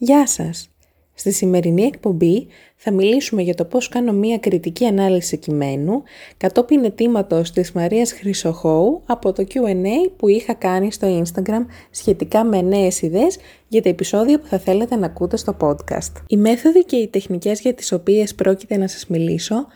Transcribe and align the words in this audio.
Γεια 0.00 0.26
σας! 0.26 0.70
Στη 1.14 1.32
σημερινή 1.32 1.82
εκπομπή 1.82 2.46
θα 2.76 2.92
μιλήσουμε 2.92 3.42
για 3.42 3.54
το 3.54 3.64
πώς 3.64 3.88
κάνω 3.88 4.12
μία 4.12 4.38
κριτική 4.38 4.84
ανάλυση 4.84 5.36
κειμένου 5.36 6.02
κατόπιν 6.36 6.84
ετήματος 6.84 7.50
της 7.50 7.72
Μαρίας 7.72 8.12
Χρυσοχώου 8.12 9.02
από 9.06 9.32
το 9.32 9.44
Q&A 9.54 10.10
που 10.16 10.28
είχα 10.28 10.54
κάνει 10.54 10.92
στο 10.92 11.22
Instagram 11.22 11.66
σχετικά 11.90 12.44
με 12.44 12.62
νέες 12.62 13.02
ιδέες 13.02 13.38
για 13.68 13.82
τα 13.82 13.88
επεισόδια 13.88 14.40
που 14.40 14.46
θα 14.46 14.58
θέλετε 14.58 14.96
να 14.96 15.06
ακούτε 15.06 15.36
στο 15.36 15.56
podcast. 15.60 16.12
Οι 16.26 16.36
μέθοδοι 16.36 16.84
και 16.84 16.96
οι 16.96 17.08
τεχνικές 17.08 17.60
για 17.60 17.74
τις 17.74 17.92
οποίες 17.92 18.34
πρόκειται 18.34 18.76
να 18.76 18.88
σας 18.88 19.06
μιλήσω 19.06 19.66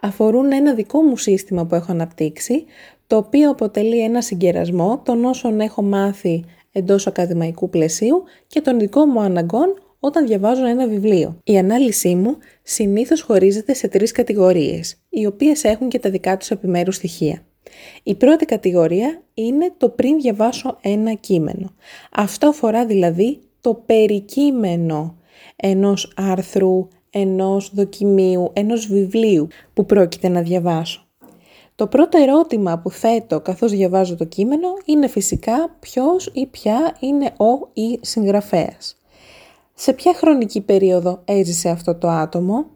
αφορούν 0.00 0.52
ένα 0.52 0.74
δικό 0.74 1.02
μου 1.02 1.16
σύστημα 1.16 1.66
που 1.66 1.74
έχω 1.74 1.92
αναπτύξει, 1.92 2.64
το 3.06 3.16
οποίο 3.16 3.50
αποτελεί 3.50 4.02
ένα 4.02 4.22
συγκερασμό 4.22 5.02
των 5.04 5.24
όσων 5.24 5.60
έχω 5.60 5.82
μάθει 5.82 6.44
εντός 6.72 7.06
ακαδημαϊκού 7.06 7.68
πλαισίου 7.70 8.22
και 8.46 8.60
των 8.60 8.78
δικών 8.78 9.08
μου 9.12 9.20
αναγκών 9.20 9.74
όταν 10.00 10.26
διαβάζω 10.26 10.66
ένα 10.66 10.86
βιβλίο. 10.86 11.38
Η 11.44 11.58
ανάλυση 11.58 12.14
μου 12.14 12.36
συνήθως 12.62 13.22
χωρίζεται 13.22 13.74
σε 13.74 13.88
τρεις 13.88 14.12
κατηγορίες, 14.12 14.96
οι 15.08 15.26
οποίες 15.26 15.64
έχουν 15.64 15.88
και 15.88 15.98
τα 15.98 16.10
δικά 16.10 16.36
τους 16.36 16.50
επιμέρους 16.50 16.96
στοιχεία. 16.96 17.44
Η 18.02 18.14
πρώτη 18.14 18.44
κατηγορία 18.44 19.22
είναι 19.34 19.72
το 19.76 19.88
πριν 19.88 20.20
διαβάσω 20.20 20.78
ένα 20.80 21.12
κείμενο. 21.14 21.74
Αυτό 22.12 22.48
αφορά 22.48 22.86
δηλαδή 22.86 23.40
το 23.60 23.74
περικείμενο 23.74 25.16
ενός 25.56 26.12
άρθρου, 26.16 26.88
ενός 27.10 27.70
δοκιμίου, 27.74 28.50
ενός 28.52 28.86
βιβλίου 28.86 29.48
που 29.74 29.86
πρόκειται 29.86 30.28
να 30.28 30.42
διαβάσω. 30.42 31.06
Το 31.82 31.88
πρώτο 31.88 32.18
ερώτημα 32.18 32.78
που 32.78 32.90
θέτω 32.90 33.40
καθώς 33.40 33.72
διαβάζω 33.72 34.16
το 34.16 34.24
κείμενο 34.24 34.68
είναι 34.84 35.08
φυσικά 35.08 35.76
ποιος 35.80 36.30
ή 36.32 36.46
ποια 36.46 36.96
είναι 37.00 37.24
ο 37.24 37.70
ή 37.72 37.98
συγγραφέας. 38.00 38.96
Σε 39.74 39.92
ποια 39.92 40.14
χρονική 40.14 40.60
περίοδο 40.60 41.22
έζησε 41.24 41.68
αυτό 41.68 41.94
το 41.94 42.08
άτομο, 42.08 42.66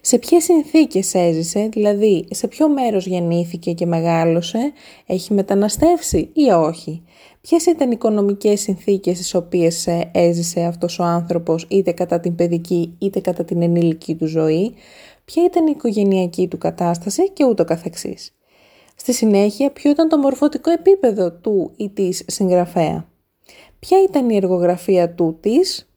σε 0.00 0.18
ποιες 0.18 0.44
συνθήκες 0.44 1.14
έζησε, 1.14 1.68
δηλαδή 1.72 2.26
σε 2.30 2.48
ποιο 2.48 2.68
μέρος 2.68 3.06
γεννήθηκε 3.06 3.72
και 3.72 3.86
μεγάλωσε, 3.86 4.72
έχει 5.06 5.32
μεταναστεύσει 5.34 6.30
ή 6.32 6.50
όχι; 6.50 7.02
Ποιες 7.48 7.66
ήταν 7.66 7.88
οι 7.88 7.92
οικονομικές 7.94 8.60
συνθήκες 8.60 9.16
στις 9.16 9.34
οποίες 9.34 9.86
ε, 9.86 10.10
έζησε 10.12 10.60
αυτός 10.60 10.98
ο 10.98 11.02
άνθρωπος 11.02 11.66
είτε 11.68 11.92
κατά 11.92 12.20
την 12.20 12.34
παιδική 12.34 12.94
είτε 12.98 13.20
κατά 13.20 13.44
την 13.44 13.62
ενήλικη 13.62 14.14
του 14.14 14.26
ζωή, 14.26 14.74
ποια 15.24 15.44
ήταν 15.44 15.66
η 15.66 15.72
οικογενειακή 15.74 16.48
του 16.48 16.58
κατάσταση 16.58 17.30
και 17.30 17.44
ούτω 17.44 17.64
καθεξής. 17.64 18.34
Στη 18.96 19.12
συνέχεια, 19.12 19.70
ποιο 19.70 19.90
ήταν 19.90 20.08
το 20.08 20.18
μορφωτικό 20.18 20.70
επίπεδο 20.70 21.32
του 21.32 21.72
ή 21.76 21.90
της 21.90 22.22
συγγραφέα. 22.26 23.08
Ποια 23.78 24.02
ήταν 24.02 24.30
η 24.30 24.36
εργογραφία 24.36 25.14
του 25.14 25.38
της, 25.40 25.88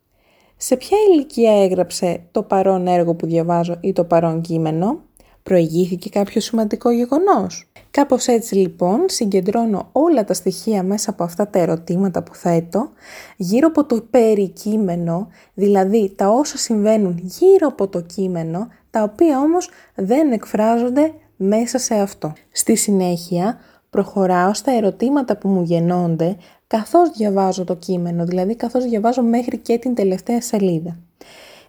σε 0.58 0.78
ποια 0.78 0.97
ηλικία 1.11 1.64
έγραψε 1.64 2.23
το 2.31 2.44
παρόν 2.44 2.88
έργο 2.88 3.16
που 3.16 3.25
διαβάζω 3.25 3.78
ή 3.81 3.94
το 3.94 4.03
παρόν 4.03 4.42
κείμενο, 4.42 5.02
προηγήθηκε 5.44 6.09
κάποιο 6.09 6.41
σημαντικό 6.41 6.91
γεγονός. 6.91 7.69
Κάπως 7.91 8.28
έτσι 8.28 8.56
λοιπόν 8.56 9.00
συγκεντρώνω 9.06 9.89
όλα 9.91 10.23
τα 10.23 10.34
στοιχεία 10.34 10.84
μέσα 10.84 11.09
από 11.09 11.23
αυτά 11.23 11.47
τα 11.47 11.59
ερωτήματα 11.59 12.23
που 12.23 12.36
θέτω 12.36 12.89
γύρω 13.38 13.67
από 13.67 13.86
το 13.86 14.02
περικείμενο, 14.09 15.28
δηλαδή 15.53 16.14
τα 16.16 16.30
όσα 16.30 16.58
συμβαίνουν 16.58 17.19
γύρω 17.23 17.67
από 17.67 17.88
το 17.88 18.02
κείμενο, 18.02 18.67
τα 18.89 19.03
οποία 19.03 19.39
όμως 19.39 19.69
δεν 19.95 20.31
εκφράζονται 20.31 21.13
μέσα 21.35 21.77
σε 21.77 21.95
αυτό. 21.95 22.33
Στη 22.52 22.75
συνέχεια 22.75 23.57
προχωράω 23.89 24.53
στα 24.53 24.71
ερωτήματα 24.71 25.38
που 25.38 25.47
μου 25.47 25.61
γεννώνται 25.61 26.38
καθώς 26.67 27.09
διαβάζω 27.09 27.63
το 27.63 27.75
κείμενο, 27.75 28.25
δηλαδή 28.25 28.55
καθώς 28.55 28.85
διαβάζω 28.85 29.21
μέχρι 29.21 29.57
και 29.57 29.77
την 29.77 29.95
τελευταία 29.95 30.41
σελίδα. 30.41 30.97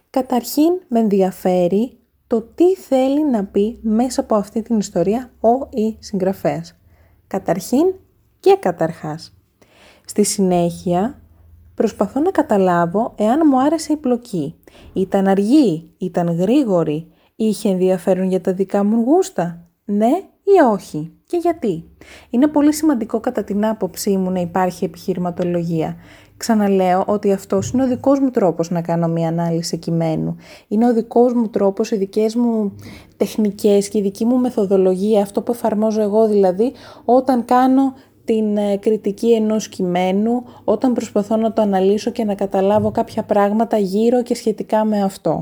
Καταρχήν 0.09 0.71
με 0.87 0.99
ενδιαφέρει 0.99 1.97
το 2.27 2.41
τι 2.41 2.75
θέλει 2.75 3.29
να 3.29 3.45
πει 3.45 3.79
μέσα 3.81 4.21
από 4.21 4.35
αυτή 4.35 4.61
την 4.61 4.77
ιστορία 4.77 5.31
ο 5.39 5.67
ή 5.69 5.97
συγγραφέας. 5.99 6.75
Καταρχήν 7.27 7.93
και 8.39 8.57
καταρχάς. 8.59 9.33
Στη 10.05 10.23
συνέχεια 10.23 11.21
προσπαθώ 11.79 12.19
να 12.19 12.31
καταλάβω 12.31 13.13
εάν 13.17 13.39
μου 13.45 13.61
άρεσε 13.61 13.93
η 13.93 13.95
πλοκή. 13.95 14.55
Ήταν 14.93 15.27
αργή, 15.27 15.89
ήταν 15.97 16.37
γρήγορη, 16.37 17.07
είχε 17.35 17.69
ενδιαφέρον 17.69 18.27
για 18.27 18.41
τα 18.41 18.53
δικά 18.53 18.83
μου 18.83 19.03
γούστα, 19.03 19.67
ναι 19.85 20.11
ή 20.43 20.61
όχι 20.71 21.11
και 21.25 21.37
γιατί. 21.37 21.83
Είναι 22.29 22.47
πολύ 22.47 22.73
σημαντικό 22.73 23.19
κατά 23.19 23.43
την 23.43 23.65
άποψή 23.65 24.17
μου 24.17 24.31
να 24.31 24.39
υπάρχει 24.39 24.85
επιχειρηματολογία. 24.85 25.95
Ξαναλέω 26.37 27.03
ότι 27.07 27.31
αυτός 27.31 27.71
είναι 27.71 27.83
ο 27.83 27.87
δικός 27.87 28.19
μου 28.19 28.29
τρόπος 28.31 28.69
να 28.69 28.81
κάνω 28.81 29.07
μια 29.07 29.27
ανάλυση 29.27 29.77
κειμένου. 29.77 30.35
Είναι 30.67 30.87
ο 30.87 30.93
δικός 30.93 31.33
μου 31.33 31.47
τρόπος, 31.47 31.91
οι 31.91 31.95
δικές 31.95 32.35
μου 32.35 32.75
τεχνικές 33.17 33.89
και 33.89 33.97
η 33.97 34.01
δική 34.01 34.25
μου 34.25 34.37
μεθοδολογία, 34.37 35.21
αυτό 35.21 35.41
που 35.41 35.51
εφαρμόζω 35.51 36.01
εγώ 36.01 36.27
δηλαδή, 36.27 36.71
όταν 37.05 37.45
κάνω 37.45 37.93
την 38.29 38.57
ε, 38.57 38.77
κριτική 38.77 39.33
ενός 39.33 39.69
κειμένου, 39.69 40.43
όταν 40.63 40.93
προσπαθώ 40.93 41.35
να 41.35 41.53
το 41.53 41.61
αναλύσω 41.61 42.11
και 42.11 42.23
να 42.23 42.35
καταλάβω 42.35 42.91
κάποια 42.91 43.23
πράγματα 43.23 43.77
γύρω 43.77 44.23
και 44.23 44.35
σχετικά 44.35 44.85
με 44.85 45.03
αυτό. 45.03 45.41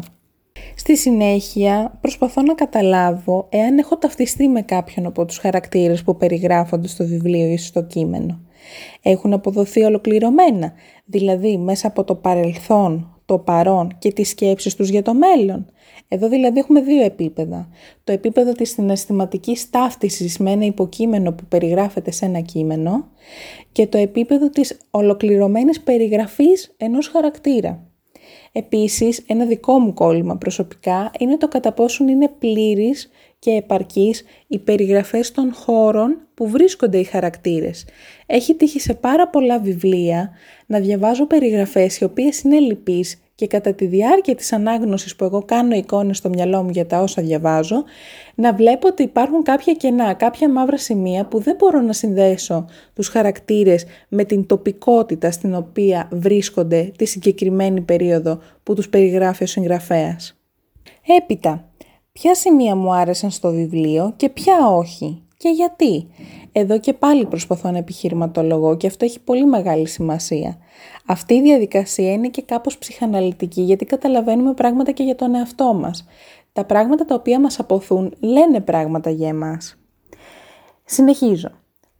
Στη 0.75 0.97
συνέχεια 0.97 1.97
προσπαθώ 2.01 2.41
να 2.41 2.53
καταλάβω 2.53 3.47
εάν 3.49 3.77
έχω 3.77 3.97
ταυτιστεί 3.97 4.47
με 4.47 4.61
κάποιον 4.61 5.05
από 5.05 5.25
τους 5.25 5.37
χαρακτήρες 5.37 6.03
που 6.03 6.17
περιγράφονται 6.17 6.87
στο 6.87 7.05
βιβλίο 7.05 7.47
ή 7.47 7.57
στο 7.57 7.83
κείμενο. 7.83 8.39
Έχουν 9.01 9.33
αποδοθεί 9.33 9.83
ολοκληρωμένα, 9.83 10.73
δηλαδή 11.05 11.57
μέσα 11.57 11.87
από 11.87 12.03
το 12.03 12.15
παρελθόν, 12.15 13.16
το 13.27 13.37
παρόν 13.37 13.95
και 13.99 14.11
τις 14.11 14.29
σκέψεις 14.29 14.75
τους 14.75 14.89
για 14.89 15.01
το 15.01 15.13
μέλλον. 15.13 15.65
Εδώ 16.07 16.29
δηλαδή 16.29 16.59
έχουμε 16.59 16.81
δύο 16.81 17.03
επίπεδα. 17.03 17.69
Το 18.03 18.11
επίπεδο 18.11 18.51
της 18.51 18.69
συναισθηματικής 18.69 19.69
ταύτισης 19.69 20.37
με 20.37 20.51
ένα 20.51 20.65
υποκείμενο 20.65 21.31
που 21.31 21.43
περιγράφεται 21.49 22.11
σε 22.11 22.25
ένα 22.25 22.39
κείμενο 22.39 23.07
και 23.71 23.87
το 23.87 23.97
επίπεδο 23.97 24.49
της 24.49 24.77
ολοκληρωμένης 24.91 25.81
περιγραφής 25.81 26.73
ενός 26.77 27.07
χαρακτήρα. 27.07 27.87
Επίσης, 28.51 29.23
ένα 29.27 29.45
δικό 29.45 29.79
μου 29.79 29.93
κόλλημα 29.93 30.37
προσωπικά 30.37 31.11
είναι 31.19 31.37
το 31.37 31.47
κατά 31.47 31.73
πόσον 31.73 32.07
είναι 32.07 32.31
πλήρης 32.39 33.09
και 33.39 33.51
επαρκής 33.51 34.23
οι 34.47 34.59
περιγραφές 34.59 35.31
των 35.31 35.53
χώρων 35.53 36.17
που 36.33 36.47
βρίσκονται 36.47 36.97
οι 36.97 37.03
χαρακτήρες. 37.03 37.85
Έχει 38.25 38.55
τύχει 38.55 38.79
σε 38.79 38.93
πάρα 38.93 39.27
πολλά 39.29 39.59
βιβλία 39.59 40.31
να 40.65 40.79
διαβάζω 40.79 41.27
περιγραφές 41.27 41.97
οι 41.97 42.03
οποίες 42.03 42.41
είναι 42.41 42.59
λυπείς 42.59 43.21
και 43.35 43.47
κατά 43.47 43.73
τη 43.73 43.85
διάρκεια 43.85 44.35
της 44.35 44.53
ανάγνωσης 44.53 45.15
που 45.15 45.23
εγώ 45.23 45.43
κάνω 45.43 45.75
εικόνες 45.75 46.17
στο 46.17 46.29
μυαλό 46.29 46.63
μου 46.63 46.69
για 46.69 46.85
τα 46.85 47.01
όσα 47.01 47.21
διαβάζω, 47.21 47.83
να 48.35 48.53
βλέπω 48.53 48.87
ότι 48.87 49.03
υπάρχουν 49.03 49.43
κάποια 49.43 49.73
κενά, 49.73 50.13
κάποια 50.13 50.49
μαύρα 50.49 50.77
σημεία 50.77 51.25
που 51.25 51.39
δεν 51.39 51.55
μπορώ 51.55 51.81
να 51.81 51.93
συνδέσω 51.93 52.65
τους 52.93 53.07
χαρακτήρες 53.07 53.85
με 54.07 54.23
την 54.23 54.45
τοπικότητα 54.45 55.31
στην 55.31 55.55
οποία 55.55 56.07
βρίσκονται 56.11 56.91
τη 56.97 57.05
συγκεκριμένη 57.05 57.81
περίοδο 57.81 58.39
που 58.63 58.75
τους 58.75 58.89
περιγράφει 58.89 59.43
ο 59.43 59.47
συγγραφέας. 59.47 60.39
Έπειτα, 61.17 61.66
ποια 62.19 62.35
σημεία 62.35 62.75
μου 62.75 62.93
άρεσαν 62.93 63.31
στο 63.31 63.51
βιβλίο 63.51 64.13
και 64.15 64.29
ποια 64.29 64.67
όχι 64.67 65.21
και 65.37 65.49
γιατί. 65.49 66.07
Εδώ 66.51 66.79
και 66.79 66.93
πάλι 66.93 67.25
προσπαθώ 67.25 67.71
να 67.71 67.77
επιχειρηματολογώ 67.77 68.77
και 68.77 68.87
αυτό 68.87 69.05
έχει 69.05 69.19
πολύ 69.19 69.45
μεγάλη 69.45 69.87
σημασία. 69.87 70.57
Αυτή 71.05 71.33
η 71.33 71.41
διαδικασία 71.41 72.11
είναι 72.11 72.27
και 72.27 72.41
κάπως 72.41 72.77
ψυχαναλυτική 72.77 73.61
γιατί 73.61 73.85
καταλαβαίνουμε 73.85 74.53
πράγματα 74.53 74.91
και 74.91 75.03
για 75.03 75.15
τον 75.15 75.35
εαυτό 75.35 75.73
μας. 75.73 76.05
Τα 76.53 76.65
πράγματα 76.65 77.05
τα 77.05 77.15
οποία 77.15 77.39
μας 77.39 77.59
αποθούν 77.59 78.13
λένε 78.19 78.61
πράγματα 78.61 79.09
για 79.09 79.27
εμάς. 79.27 79.77
Συνεχίζω. 80.85 81.49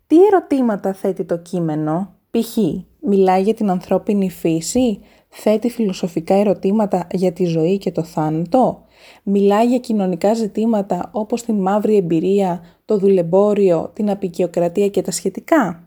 Τι 0.08 0.16
ερωτήματα 0.26 0.94
θέτει 0.94 1.24
το 1.24 1.38
κείμενο, 1.38 2.14
π.χ. 2.32 2.58
μιλάει 3.00 3.42
για 3.42 3.54
την 3.54 3.70
ανθρώπινη 3.70 4.30
φύση, 4.30 5.00
θέτει 5.30 5.70
φιλοσοφικά 5.70 6.34
ερωτήματα 6.34 7.08
για 7.12 7.34
τη 7.34 7.46
ζωή 7.46 7.78
και 7.78 7.92
το 7.92 8.04
θάνατο, 8.04 8.86
μιλάει 9.24 9.68
για 9.68 9.78
κοινωνικά 9.78 10.34
ζητήματα 10.34 11.10
όπως 11.12 11.44
την 11.44 11.56
μαύρη 11.56 11.96
εμπειρία, 11.96 12.64
το 12.86 12.98
δουλεμπόριο, 12.98 13.92
την 13.94 14.10
απεικιοκρατία 14.10 14.88
και 14.88 15.02
τα 15.02 15.12
σχετικά. 15.12 15.84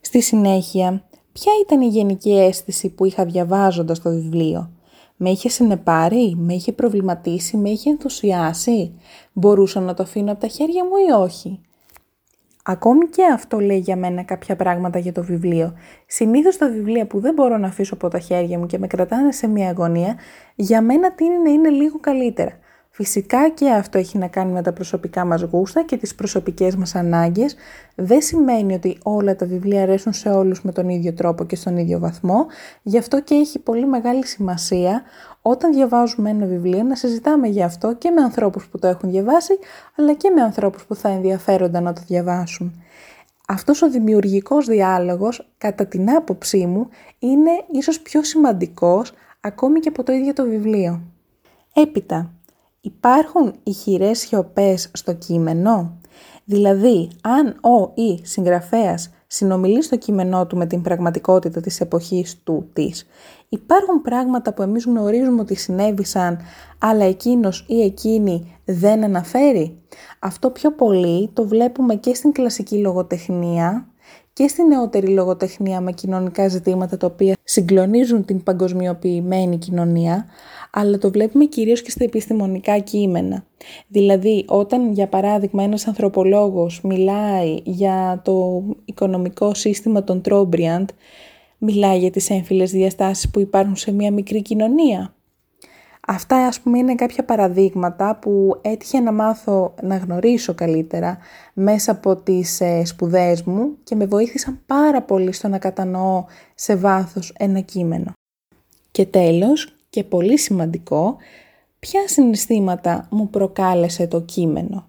Στη 0.00 0.20
συνέχεια, 0.22 1.04
ποια 1.32 1.52
ήταν 1.62 1.80
η 1.80 1.86
γενική 1.86 2.32
αίσθηση 2.32 2.88
που 2.88 3.04
είχα 3.04 3.24
διαβάζοντας 3.24 4.00
το 4.02 4.10
βιβλίο; 4.10 4.70
Με 5.16 5.30
είχε 5.30 5.48
συνεπάρει, 5.48 6.34
με 6.36 6.54
είχε 6.54 6.72
προβληματίσει, 6.72 7.56
με 7.56 7.70
είχε 7.70 7.90
ενθουσιάσει; 7.90 8.92
Μπορούσα 9.32 9.80
να 9.80 9.94
το 9.94 10.02
αφήνω 10.02 10.32
από 10.32 10.40
τα 10.40 10.46
χέρια 10.46 10.84
μου 10.84 10.96
ή 11.08 11.12
όχι; 11.12 11.60
Ακόμη 12.68 13.06
και 13.06 13.24
αυτό 13.32 13.60
λέει 13.60 13.78
για 13.78 13.96
μένα 13.96 14.22
κάποια 14.22 14.56
πράγματα 14.56 14.98
για 14.98 15.12
το 15.12 15.22
βιβλίο. 15.22 15.74
Συνήθως 16.06 16.56
τα 16.56 16.68
βιβλία 16.68 17.06
που 17.06 17.20
δεν 17.20 17.34
μπορώ 17.34 17.56
να 17.56 17.66
αφήσω 17.66 17.94
από 17.94 18.08
τα 18.08 18.18
χέρια 18.18 18.58
μου 18.58 18.66
και 18.66 18.78
με 18.78 18.86
κρατάνε 18.86 19.32
σε 19.32 19.46
μια 19.46 19.68
αγωνία, 19.68 20.18
για 20.54 20.82
μένα 20.82 21.12
τίνει 21.12 21.38
να 21.38 21.50
είναι 21.50 21.68
λίγο 21.68 21.98
καλύτερα. 22.00 22.58
Φυσικά 22.96 23.48
και 23.48 23.70
αυτό 23.70 23.98
έχει 23.98 24.18
να 24.18 24.26
κάνει 24.26 24.52
με 24.52 24.62
τα 24.62 24.72
προσωπικά 24.72 25.24
μας 25.24 25.42
γούστα 25.42 25.84
και 25.84 25.96
τις 25.96 26.14
προσωπικές 26.14 26.76
μας 26.76 26.94
ανάγκες. 26.94 27.56
Δεν 27.94 28.20
σημαίνει 28.22 28.74
ότι 28.74 28.98
όλα 29.02 29.36
τα 29.36 29.46
βιβλία 29.46 29.82
αρέσουν 29.82 30.12
σε 30.12 30.28
όλους 30.28 30.62
με 30.62 30.72
τον 30.72 30.88
ίδιο 30.88 31.12
τρόπο 31.12 31.44
και 31.44 31.56
στον 31.56 31.76
ίδιο 31.76 31.98
βαθμό. 31.98 32.46
Γι' 32.82 32.98
αυτό 32.98 33.20
και 33.20 33.34
έχει 33.34 33.58
πολύ 33.58 33.86
μεγάλη 33.86 34.26
σημασία 34.26 35.02
όταν 35.42 35.72
διαβάζουμε 35.72 36.30
ένα 36.30 36.46
βιβλίο 36.46 36.82
να 36.82 36.94
συζητάμε 36.94 37.48
για 37.48 37.64
αυτό 37.64 37.94
και 37.94 38.10
με 38.10 38.22
ανθρώπους 38.22 38.66
που 38.68 38.78
το 38.78 38.86
έχουν 38.86 39.10
διαβάσει, 39.10 39.58
αλλά 39.96 40.14
και 40.14 40.30
με 40.30 40.42
ανθρώπους 40.42 40.84
που 40.84 40.94
θα 40.94 41.08
ενδιαφέρονταν 41.08 41.82
να 41.82 41.92
το 41.92 42.00
διαβάσουν. 42.06 42.82
Αυτός 43.48 43.82
ο 43.82 43.90
δημιουργικός 43.90 44.66
διάλογος, 44.66 45.48
κατά 45.58 45.86
την 45.86 46.10
άποψή 46.10 46.66
μου, 46.66 46.88
είναι 47.18 47.50
ίσως 47.72 48.00
πιο 48.00 48.22
σημαντικός 48.22 49.12
ακόμη 49.40 49.80
και 49.80 49.88
από 49.88 50.02
το 50.02 50.12
ίδιο 50.12 50.32
το 50.32 50.44
βιβλίο. 50.44 51.00
Έπειτα, 51.74 52.30
υπάρχουν 52.86 53.54
ηχηρές 53.62 54.18
σιωπές 54.18 54.90
στο 54.92 55.12
κείμενο; 55.12 55.98
Δηλαδή, 56.44 57.08
αν 57.22 57.46
ο 57.48 57.92
ή 57.94 58.20
συγγραφέας 58.22 59.10
συνομιλεί 59.26 59.82
στο 59.82 59.96
κείμενό 59.96 60.46
του 60.46 60.56
με 60.56 60.66
την 60.66 60.82
πραγματικότητα 60.82 61.60
της 61.60 61.80
εποχής 61.80 62.42
του 62.44 62.68
της, 62.72 63.06
υπάρχουν 63.48 64.02
πράγματα 64.02 64.54
που 64.54 64.62
εμείς 64.62 64.84
γνωρίζουμε 64.84 65.40
ότι 65.40 65.54
συνέβησαν, 65.54 66.38
αλλά 66.78 67.04
εκείνος 67.04 67.64
ή 67.68 67.82
εκείνη 67.82 68.58
δεν 68.64 69.04
αναφέρει; 69.04 69.78
Αυτό 70.18 70.50
πιο 70.50 70.72
πολύ 70.72 71.30
το 71.32 71.46
βλέπουμε 71.46 71.94
και 71.94 72.14
στην 72.14 72.32
κλασική 72.32 72.76
λογοτεχνία 72.76 73.86
και 74.36 74.48
στην 74.48 74.66
νεότερη 74.66 75.06
λογοτεχνία 75.06 75.80
με 75.80 75.92
κοινωνικά 75.92 76.48
ζητήματα 76.48 76.96
τα 76.96 77.06
οποία 77.06 77.36
συγκλονίζουν 77.44 78.24
την 78.24 78.42
παγκοσμιοποιημένη 78.42 79.58
κοινωνία, 79.58 80.26
αλλά 80.72 80.98
το 80.98 81.10
βλέπουμε 81.10 81.44
κυρίως 81.44 81.82
και 81.82 81.90
στα 81.90 82.04
επιστημονικά 82.04 82.78
κείμενα. 82.78 83.44
Δηλαδή, 83.88 84.44
όταν 84.48 84.92
για 84.92 85.08
παράδειγμα 85.08 85.62
ένας 85.62 85.86
ανθρωπολόγος 85.86 86.80
μιλάει 86.82 87.60
για 87.64 88.20
το 88.24 88.62
οικονομικό 88.84 89.54
σύστημα 89.54 90.04
των 90.04 90.20
Τρόμπριαντ, 90.20 90.88
μιλάει 91.58 91.98
για 91.98 92.10
τις 92.10 92.30
έμφυλες 92.30 92.70
διαστάσεις 92.70 93.30
που 93.30 93.40
υπάρχουν 93.40 93.76
σε 93.76 93.92
μια 93.92 94.12
μικρή 94.12 94.42
κοινωνία. 94.42 95.15
Αυτά 96.08 96.36
ας 96.46 96.60
πούμε 96.60 96.78
είναι 96.78 96.94
κάποια 96.94 97.24
παραδείγματα 97.24 98.18
που 98.20 98.58
έτυχε 98.62 99.00
να 99.00 99.12
μάθω 99.12 99.74
να 99.82 99.96
γνωρίσω 99.96 100.54
καλύτερα 100.54 101.18
μέσα 101.52 101.92
από 101.92 102.16
τις 102.16 102.60
ε, 102.60 102.84
σπουδές 102.84 103.42
μου 103.42 103.76
και 103.84 103.94
με 103.94 104.06
βοήθησαν 104.06 104.60
πάρα 104.66 105.02
πολύ 105.02 105.32
στο 105.32 105.48
να 105.48 105.58
κατανοώ 105.58 106.24
σε 106.54 106.76
βάθος 106.76 107.34
ένα 107.38 107.60
κείμενο. 107.60 108.12
Και 108.90 109.06
τέλος, 109.06 109.76
και 109.90 110.04
πολύ 110.04 110.38
σημαντικό, 110.38 111.16
ποια 111.78 112.00
συναισθήματα 112.08 113.06
μου 113.10 113.30
προκάλεσε 113.30 114.06
το 114.06 114.20
κείμενο. 114.20 114.88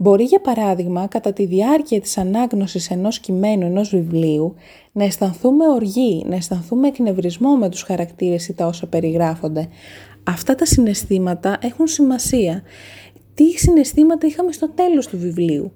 Μπορεί 0.00 0.24
για 0.24 0.40
παράδειγμα 0.40 1.06
κατά 1.06 1.32
τη 1.32 1.46
διάρκεια 1.46 2.00
της 2.00 2.18
ανάγνωσης 2.18 2.90
ενός 2.90 3.18
κειμένου, 3.18 3.66
ενός 3.66 3.88
βιβλίου, 3.88 4.54
να 4.92 5.04
αισθανθούμε 5.04 5.68
οργή, 5.68 6.24
να 6.28 6.36
αισθανθούμε 6.36 6.88
εκνευρισμό 6.88 7.56
με 7.56 7.68
τους 7.68 7.82
χαρακτήρες 7.82 8.48
ή 8.48 8.52
τα 8.54 8.66
όσα 8.66 8.86
περιγράφονται. 8.86 9.68
Αυτά 10.28 10.54
τα 10.54 10.64
συναισθήματα 10.64 11.58
έχουν 11.60 11.86
σημασία. 11.86 12.62
Τι 13.34 13.50
συναισθήματα 13.50 14.26
είχαμε 14.26 14.52
στο 14.52 14.68
τέλος 14.68 15.06
του 15.06 15.18
βιβλίου; 15.18 15.72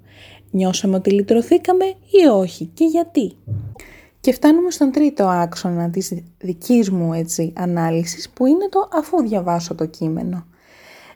Νιώσαμε 0.51 0.95
ότι 0.95 1.11
λυτρωθήκαμε 1.11 1.85
ή 1.85 2.27
όχι; 2.33 2.65
Και 2.65 2.85
γιατί; 2.85 3.35
Και 4.19 4.31
φτάνουμε 4.31 4.71
στον 4.71 4.91
τρίτο 4.91 5.27
άξονα 5.27 5.89
της 5.89 6.13
δικής 6.37 6.89
μου 6.89 7.13
έτσι, 7.13 7.53
ανάλυσης 7.55 8.29
που 8.29 8.45
είναι 8.45 8.69
το 8.69 8.89
αφού 8.93 9.21
διαβάσω 9.21 9.75
το 9.75 9.85
κείμενο. 9.85 10.45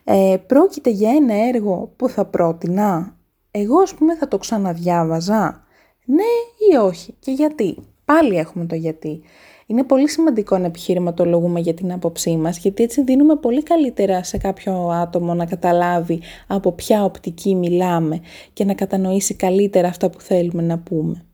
Ε, 0.04 0.36
πρόκειται 0.46 0.90
για 0.90 1.10
ένα 1.10 1.34
έργο 1.34 1.92
που 1.96 2.08
θα 2.08 2.24
πρότεινα; 2.24 3.16
Εγώ 3.50 3.80
ας 3.80 3.94
πούμε 3.94 4.16
θα 4.16 4.28
το 4.28 4.38
ξαναδιάβαζα; 4.38 5.64
Ναι 6.04 6.72
ή 6.72 6.76
όχι; 6.76 7.14
Και 7.18 7.30
γιατί; 7.30 7.76
Πάλι 8.04 8.36
έχουμε 8.36 8.66
το 8.66 8.74
γιατί. 8.74 9.22
Είναι 9.70 9.84
πολύ 9.84 10.08
σημαντικό 10.08 10.58
να 10.58 10.66
επιχειρηματολογούμε 10.66 11.60
για 11.60 11.74
την 11.74 11.92
άποψή 11.92 12.36
μας, 12.36 12.58
γιατί 12.58 12.82
έτσι 12.82 13.02
δίνουμε 13.02 13.36
πολύ 13.36 13.62
καλύτερα 13.62 14.22
σε 14.22 14.38
κάποιο 14.38 14.88
άτομο 14.88 15.34
να 15.34 15.46
καταλάβει 15.46 16.20
από 16.46 16.72
ποια 16.72 17.04
οπτική 17.04 17.54
μιλάμε 17.54 18.20
και 18.52 18.64
να 18.64 18.74
κατανοήσει 18.74 19.34
καλύτερα 19.34 19.88
αυτά 19.88 20.10
που 20.10 20.20
θέλουμε 20.20 20.62
να 20.62 20.78
πούμε. 20.78 21.24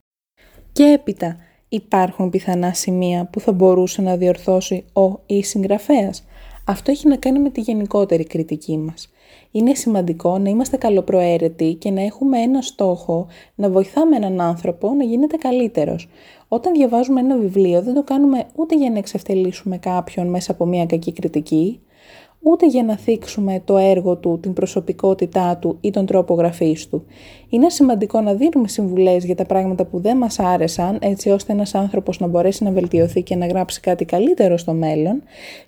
Και 0.73 0.83
έπειτα, 0.83 1.37
υπάρχουν 1.69 2.31
πιθανά 2.31 2.73
σημεία 2.73 3.29
που 3.33 3.41
θα 3.41 3.53
μπορούσε 3.53 4.03
να 4.03 4.17
διορθώσει 4.17 4.85
ο 4.93 5.21
ή 5.27 5.43
συγγραφέας. 5.43 6.25
Αυτό 6.65 6.91
έχει 6.91 7.09
να 7.09 7.17
κάνει 7.17 7.39
με 7.39 7.51
τη 7.51 7.61
γενικότερη 7.61 8.25
κριτική 8.25 8.79
μας. 8.79 9.09
Είναι 9.51 9.75
σημαντικό 9.75 10.39
να 10.39 10.49
είμαστε 10.51 10.77
καλοπροαίρετοι 10.77 11.75
και 11.75 11.91
να 11.91 12.03
έχουμε 12.03 12.39
ένα 12.39 12.63
στόχο 12.63 13.27
να 13.55 13.71
βοηθάμε 13.71 14.17
έναν 14.17 14.41
άνθρωπο 14.41 14.95
να 14.95 15.05
γίνεται 15.05 15.37
καλύτερος. 15.37 16.09
Όταν 16.55 16.73
διαβάζουμε 16.73 17.21
ένα 17.21 17.37
βιβλίο 17.37 17.83
δεν 17.83 17.95
το 17.95 18.03
κάνουμε 18.03 18.47
ούτε 18.55 18.77
για 18.77 18.91
να 18.91 18.99
εξευτελίσουμε 18.99 19.79
κάποιον 19.79 20.27
μέσα 20.27 20.53
από 20.53 20.67
μια 20.67 20.87
κακή 20.87 21.13
κριτική, 21.13 21.81
ούτε 22.41 22.67
για 22.67 22.83
να 22.83 22.97
θίξουμε 22.97 23.63
το 23.65 23.77
έργο 23.77 24.17
του, 24.17 24.39
την 24.43 24.53
προσωπικότητά 24.53 25.57
του 25.57 25.77
ή 25.81 25.91
τον 25.91 26.07
τρόπο 26.07 26.35
γραφής 26.35 26.89
του. 26.89 27.05
Είναι 27.49 27.71
σημαντικό 27.71 28.21
να 28.21 28.35
δίνουμε 28.35 28.69
συμβουλές 28.69 29.25
για 29.25 29.35
τα 29.35 29.45
πράγματα 29.45 29.85
που 29.85 30.01
δεν 30.01 30.17
μας 30.17 30.39
άρεσαν, 30.39 30.99
έτσι 31.01 31.31
ώστε 31.31 31.53
ένας 31.53 31.75
άνθρωπος 31.75 32.21
να 32.21 32.27
μπορέσει 32.27 32.65
να 32.65 32.71
βελτιωθεί 32.71 33.23
και 33.23 33.37
να 33.37 33.47
γράψει 33.47 33.81
κάτι 33.81 34.05
καλύτερο 34.05 34.57
στο 34.57 34.73
μέλλον. 34.73 35.23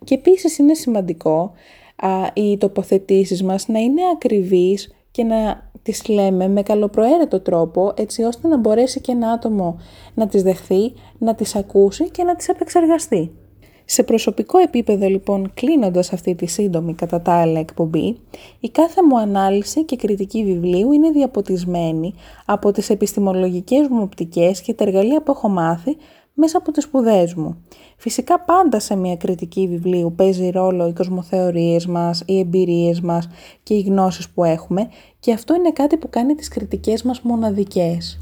Και 0.04 0.14
επίσης 0.14 0.58
είναι 0.58 0.74
σημαντικό 0.74 1.52
α, 1.96 2.08
οι 2.34 2.56
τοποθετήσεις 2.56 3.42
μας 3.42 3.68
να 3.68 3.78
είναι 3.78 4.02
ακριβείς 4.14 4.95
και 5.16 5.24
να 5.24 5.70
τις 5.82 6.08
λέμε 6.08 6.48
με 6.48 6.62
καλοπροαίρετο 6.62 7.40
τρόπο 7.40 7.92
έτσι 7.96 8.22
ώστε 8.22 8.48
να 8.48 8.58
μπορέσει 8.58 9.00
και 9.00 9.12
ένα 9.12 9.30
άτομο 9.30 9.78
να 10.14 10.26
τις 10.26 10.42
δεχθεί, 10.42 10.92
να 11.18 11.34
τις 11.34 11.56
ακούσει 11.56 12.10
και 12.10 12.22
να 12.22 12.36
τις 12.36 12.48
επεξεργαστεί. 12.48 13.30
Σε 13.84 14.02
προσωπικό 14.02 14.58
επίπεδο 14.58 15.06
λοιπόν 15.06 15.50
κλείνοντας 15.54 16.12
αυτή 16.12 16.34
τη 16.34 16.46
σύντομη 16.46 16.94
κατά 16.94 17.20
τα 17.20 17.32
άλλα 17.32 17.58
εκπομπή, 17.58 18.16
η 18.60 18.68
κάθε 18.68 19.02
μου 19.02 19.18
ανάλυση 19.18 19.84
και 19.84 19.96
κριτική 19.96 20.44
βιβλίου 20.44 20.92
είναι 20.92 21.10
διαποτισμένη 21.10 22.14
από 22.46 22.72
τις 22.72 22.90
επιστημολογικές 22.90 23.88
μου 23.88 24.00
οπτικές 24.02 24.60
και 24.60 24.74
τα 24.74 24.84
εργαλεία 24.84 25.22
που 25.22 25.30
έχω 25.30 25.48
μάθει 25.48 25.96
μέσα 26.38 26.58
από 26.58 26.72
τις 26.72 26.84
σπουδές 26.84 27.34
μου. 27.34 27.64
Φυσικά 27.96 28.40
πάντα 28.40 28.80
σε 28.80 28.96
μια 28.96 29.16
κριτική 29.16 29.68
βιβλίου 29.68 30.12
παίζει 30.16 30.50
ρόλο 30.50 30.86
οι 30.88 30.92
κοσμοθεωρίες 30.92 31.86
μας, 31.86 32.22
οι 32.26 32.38
εμπειρίες 32.38 33.00
μας 33.00 33.28
και 33.62 33.74
οι 33.74 33.80
γνώσεις 33.80 34.28
που 34.28 34.44
έχουμε 34.44 34.88
και 35.20 35.32
αυτό 35.32 35.54
είναι 35.54 35.72
κάτι 35.72 35.96
που 35.96 36.08
κάνει 36.10 36.34
τις 36.34 36.48
κριτικές 36.48 37.02
μας 37.02 37.20
μοναδικές. 37.20 38.20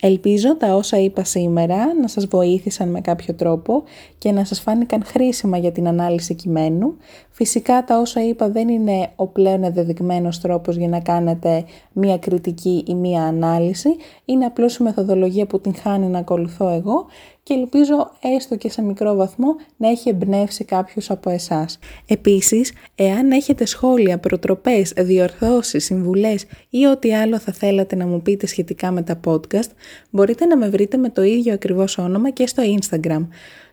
Ελπίζω 0.00 0.56
τα 0.56 0.74
όσα 0.74 0.98
είπα 0.98 1.24
σήμερα 1.24 1.94
να 2.00 2.08
σας 2.08 2.26
βοήθησαν 2.26 2.88
με 2.88 3.00
κάποιο 3.00 3.34
τρόπο 3.34 3.82
και 4.18 4.32
να 4.32 4.44
σας 4.44 4.60
φάνηκαν 4.60 5.04
χρήσιμα 5.04 5.58
για 5.58 5.72
την 5.72 5.88
ανάλυση 5.88 6.34
κειμένου. 6.34 6.96
Φυσικά 7.30 7.84
τα 7.84 7.98
όσα 7.98 8.26
είπα 8.26 8.48
δεν 8.48 8.68
είναι 8.68 9.10
ο 9.16 9.26
πλέον 9.26 9.62
εδεδειγμένος 9.62 10.40
τρόπος 10.40 10.76
για 10.76 10.88
να 10.88 11.00
κάνετε 11.00 11.64
μία 11.92 12.18
κριτική 12.18 12.84
ή 12.86 12.94
μία 12.94 13.22
ανάλυση. 13.22 13.96
Είναι 14.24 14.44
απλώς 14.44 14.76
η 14.76 14.82
μεθοδολογία 14.82 15.46
που 15.46 15.60
την 15.60 15.74
χάνει 15.74 16.06
να 16.06 16.18
ακολουθώ 16.18 16.68
εγώ 16.68 17.06
και 17.46 17.54
ελπίζω 17.54 18.10
έστω 18.36 18.56
και 18.56 18.70
σε 18.70 18.82
μικρό 18.82 19.14
βαθμό 19.14 19.56
να 19.76 19.88
έχει 19.88 20.08
εμπνεύσει 20.08 20.64
κάποιους 20.64 21.10
από 21.10 21.30
εσάς. 21.30 21.78
Επίσης, 22.06 22.72
εάν 22.94 23.30
έχετε 23.30 23.64
σχόλια, 23.64 24.18
προτροπές, 24.18 24.92
διορθώσεις, 24.96 25.84
συμβουλές 25.84 26.44
ή 26.70 26.86
ό,τι 26.86 27.14
άλλο 27.14 27.38
θα 27.38 27.52
θέλατε 27.52 27.96
να 27.96 28.06
μου 28.06 28.22
πείτε 28.22 28.46
σχετικά 28.46 28.90
με 28.90 29.02
τα 29.02 29.20
podcast, 29.26 29.70
μπορείτε 30.10 30.46
να 30.46 30.56
με 30.56 30.68
βρείτε 30.68 30.96
με 30.96 31.08
το 31.08 31.22
ίδιο 31.22 31.52
ακριβώς 31.52 31.98
όνομα 31.98 32.30
και 32.30 32.46
στο 32.46 32.62
Instagram. 32.78 33.26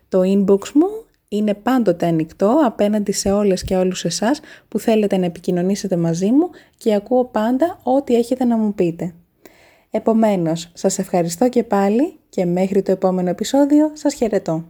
Το 0.08 0.20
inbox 0.20 0.70
μου 0.74 0.88
είναι 1.28 1.54
πάντοτε 1.54 2.06
ανοιχτό 2.06 2.60
απέναντι 2.64 3.12
σε 3.12 3.32
όλες 3.32 3.64
και 3.64 3.76
όλους 3.76 4.04
εσάς 4.04 4.40
που 4.68 4.78
θέλετε 4.78 5.16
να 5.16 5.24
επικοινωνήσετε 5.24 5.96
μαζί 5.96 6.30
μου 6.30 6.50
και 6.76 6.94
ακούω 6.94 7.24
πάντα 7.24 7.80
ό,τι 7.82 8.14
έχετε 8.14 8.44
να 8.44 8.56
μου 8.56 8.74
πείτε. 8.74 9.14
Επομένως, 9.90 10.70
σας 10.74 10.98
ευχαριστώ 10.98 11.48
και 11.48 11.62
πάλι 11.62 12.18
και 12.34 12.44
μέχρι 12.44 12.82
το 12.82 12.92
επόμενο 12.92 13.30
επεισόδιο 13.30 13.90
σας 13.94 14.14
χαιρετώ. 14.14 14.62